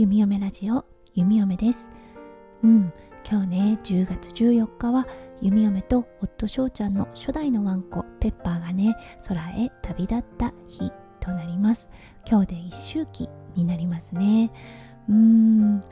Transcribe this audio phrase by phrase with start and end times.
[0.00, 1.90] 弓嫁ラジオ弓嫁です。
[2.64, 2.90] うん
[3.22, 5.06] 今日ね10月14日は
[5.42, 8.96] 弓嫁と夫翔ちゃんの初代のワンコペッパーがね
[9.28, 10.90] 空へ旅立った日
[11.20, 11.90] となります。
[12.26, 14.50] 今日で一周期になりますね。
[15.06, 15.84] うーん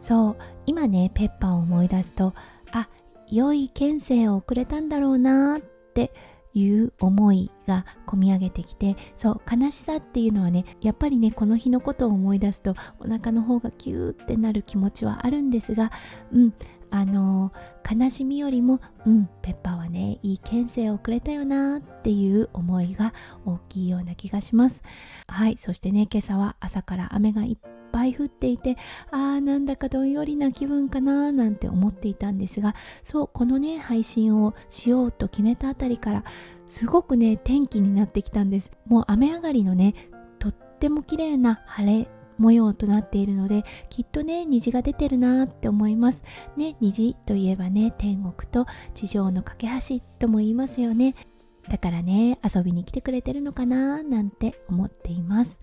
[0.00, 0.36] そう
[0.66, 2.34] 今ねペッパーを思い出すと
[2.72, 2.90] あ
[3.26, 5.60] 良い県政を送れたんだろうなっ
[5.94, 6.12] て
[6.54, 15.90] いう思いが込み上げてきてそう悲しさっていうのはねやっぱりねこの日のことを思い出すとお腹の方がキューってなる気持ちはあるんですが
[16.32, 16.54] うん
[16.90, 23.12] あのー、悲しみよりもうんペッパーはねいい県政をくれたよなっていう思いが
[23.44, 24.84] 大きいような気がします。
[25.26, 27.73] はいそしてね今朝は朝から雨がいっ
[28.06, 28.76] い降っていて
[29.10, 36.24] あーなんだかどんよりな気分かななんて思っていたんですがそうこのね配信をしようと決めたあたりから
[36.68, 38.72] すごくね天気になってきたんです。
[38.86, 39.94] もう雨上がりのね
[40.38, 46.22] とっても綺麗な晴れ模様となっているのできっとね虹が出てるなって思います。
[46.56, 51.14] ね虹といえばね天国と地上の架け橋とも言いますよね。
[51.68, 55.60] だからね遊びに来てくれてるのかななんて思っています。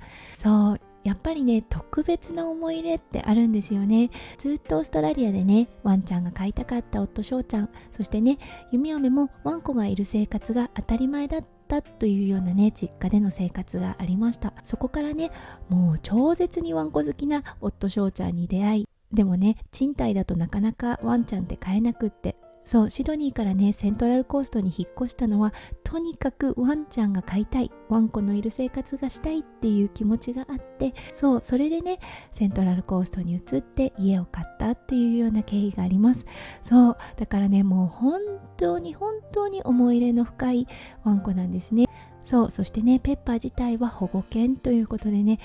[1.21, 4.09] ぱりね特別な思い入れってあるんですよね。
[4.37, 8.37] ずっとオーストラリアでねワンちゃんが飼いたかった夫翔ちゃんそしてね
[8.71, 14.53] 弓嫁もワンコがいる生活が当たり前だったというようなね実家での生活がありました。
[14.63, 15.31] そこからね
[15.69, 31.99] もう超絶にワンコ好きな夫翔ちゃんに出会いでもね賃貸だとなかなかワンちゃんって飼えなくってそうシドニーからねセントラルコーストに引っ越したのはとにかくワンちゃんが飼いたいワンコのいる生活がしたいっていう気持ちがあってそうそれでね
[32.31, 36.25] セントラルコーストに移って家を買ったっていうような経緯があります。
[36.63, 38.21] そうだからねもう本
[38.57, 40.67] 当に本当に思い入れの深い
[41.03, 41.87] ワンコなんですね。
[42.23, 45.39] そうそしてねペッパー自体は保護犬ということでね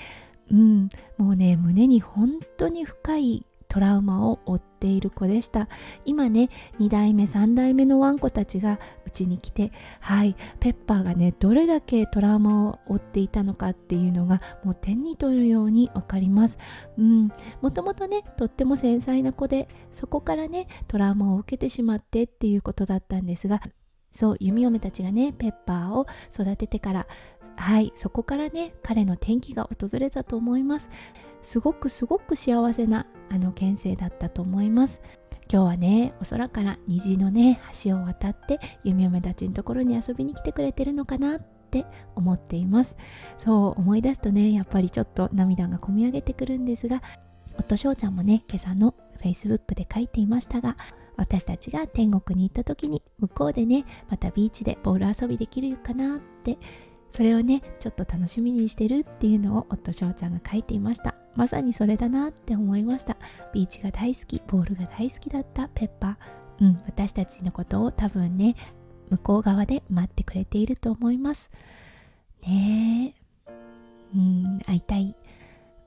[0.53, 5.69] うんもうね胸に本当に深いトラウマを負っている子でした。
[6.07, 6.49] 今ね
[6.79, 9.71] 2代目3代目のワンコたちがうちに来て
[10.01, 16.57] はいペッパーがねどれだけトラウマを負っていたのかっていうのがもう手に取るように分かります。
[16.97, 17.29] うん。
[17.61, 23.61] もともとねとっても繊細な子でそこからねトラウマを受けてしまってっていうことだったんですが
[24.11, 27.07] そう弓嫁たちがねペッパーを育ててから
[27.57, 30.89] はいそこからね彼の転機が訪れたと思います。
[31.47, 35.01] すごくすごく幸せなあの県政だったと思います。
[35.51, 41.41] 今日はねお空から虹のね橋を渡って弓嫁たちのところに遊びに来てくれてるのかなっ
[41.71, 41.87] て
[42.17, 42.97] 思っています。
[43.39, 47.01] そう思い出すとねやっぱりちょっと涙がこみ上げてくるんですが
[47.57, 50.77] 夫翔ちゃんもね今朝の Facebook で書いていましたが
[51.17, 56.59] 私たちが天国に行った時に向こうでねまたビーチでボール遊びできるかなって
[57.13, 61.15] それをねちょっと楽しみにしてるっていうのを夫翔ちゃんが書いていました。
[61.37, 63.17] まさにそれだなって思いました。
[63.53, 66.65] ビーチが大好きボールが大好きだったペッパー。
[66.65, 68.57] うん私たちのことを多分ね
[69.11, 71.51] 向こう側で待ってくれていると思います。
[72.43, 73.53] ねえ。
[74.15, 75.17] うん会いたい。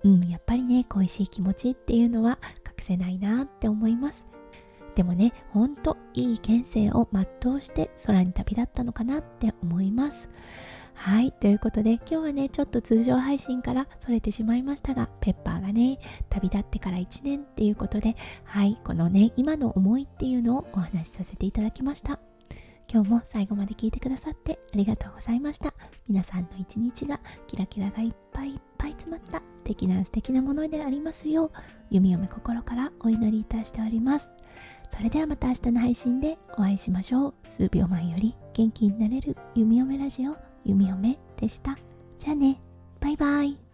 [0.04, 4.26] うんやっぱりね恋しい気持ちっていうのは隠せないなって思います。
[4.96, 10.30] でもねほんといい県政を全うして空に旅立ったのかなって思います。
[11.02, 11.32] はい。
[11.32, 15.98] ということで、今日はね、ちょっと通常配信からそれてしまいましたが、ペッパーがね、
[16.30, 18.78] 旅立ってから1年っていうことで、はい。
[18.84, 22.20] このね、今の思いっていうのをお話しさせていただきました。
[22.92, 25.74] 今日も最後まで聞いてくださってありがとうございました。
[26.10, 31.52] 皆さんの一日がキラキラがいっぱいいっぱい詰まった素敵な素敵なものでありますよう、
[31.92, 34.32] 弓嫁心からお祈りいたしております。
[34.90, 37.34] それではまた明日の配信でお会いしましょう。
[37.48, 41.76] 数秒前より元気になれる弓嫁ラジオ弓嫁でした。
[42.20, 42.62] じゃあね、
[43.00, 43.69] バイバイ。